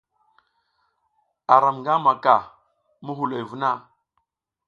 Aram 1.53 1.75
nga 1.79 1.93
maka 2.05 2.35
muhuloy 3.05 3.43
vuna? 3.49 3.71